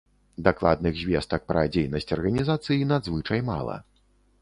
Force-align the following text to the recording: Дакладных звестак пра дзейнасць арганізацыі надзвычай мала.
Дакладных 0.45 0.95
звестак 1.01 1.45
пра 1.53 1.67
дзейнасць 1.77 2.11
арганізацыі 2.19 2.89
надзвычай 2.97 3.49
мала. 3.55 3.81